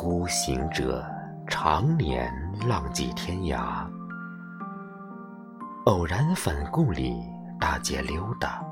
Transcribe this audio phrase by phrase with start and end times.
[0.00, 1.04] 孤行者
[1.48, 2.32] 常年
[2.68, 3.84] 浪迹天涯，
[5.86, 7.20] 偶然返故里
[7.58, 8.62] 大街溜达，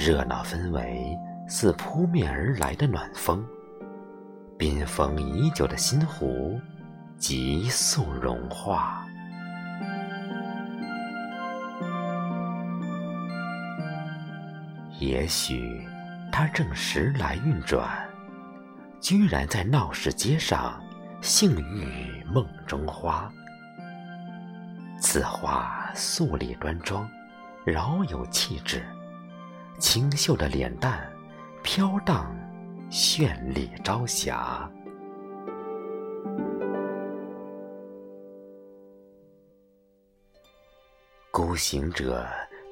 [0.00, 3.44] 热闹氛围似扑面而来的暖风，
[4.56, 6.56] 冰封已久的心湖
[7.16, 9.04] 急速融化。
[15.00, 15.84] 也许
[16.30, 18.07] 他正时来运转。
[19.00, 20.82] 居然在闹市街上，
[21.20, 23.32] 幸遇梦中花。
[25.00, 27.08] 此花素丽端庄，
[27.64, 28.84] 饶有气质，
[29.78, 31.08] 清秀的脸蛋
[31.62, 32.34] 飘荡
[32.90, 34.68] 绚丽朝霞。
[41.30, 42.26] 孤行者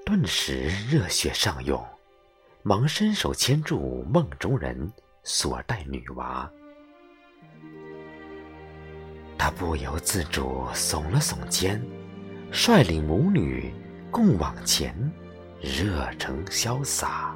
[0.04, 1.82] 顿时热血上涌，
[2.64, 4.92] 忙伸手牵住梦中人。
[5.28, 6.48] 所带女娃，
[9.36, 11.82] 他不由自主耸了耸肩，
[12.52, 13.74] 率领母女
[14.08, 14.94] 共往前，
[15.60, 17.34] 热诚潇洒。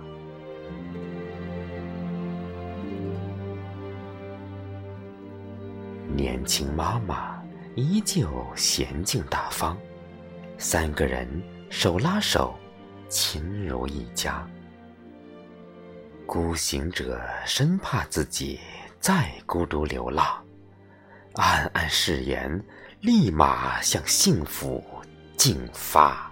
[6.14, 7.42] 年轻妈妈
[7.74, 9.77] 依旧娴静大方，
[10.58, 11.28] 三个人
[11.70, 12.55] 手拉手，
[13.08, 14.48] 亲如一家。
[16.33, 18.61] 孤行者生怕自己
[19.00, 20.41] 再孤独流浪，
[21.34, 22.64] 暗暗誓言，
[23.00, 24.81] 立马向幸福
[25.36, 26.31] 进发。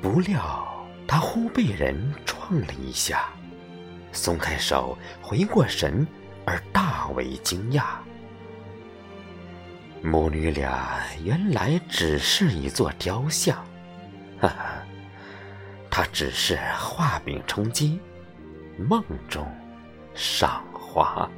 [0.00, 0.66] 不料
[1.06, 1.94] 他忽被人
[2.24, 3.28] 撞了一下，
[4.12, 6.06] 松开手，回过神，
[6.46, 7.84] 而大为惊讶。
[10.02, 13.62] 母女俩原来只是一座雕像。
[14.42, 14.82] 哈哈，
[15.88, 18.00] 他只是画饼充饥，
[18.76, 19.46] 梦中
[20.14, 21.30] 赏花。